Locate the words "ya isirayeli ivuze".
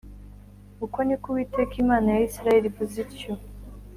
2.15-2.95